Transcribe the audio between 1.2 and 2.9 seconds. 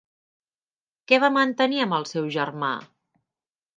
va mantenir amb el seu germà?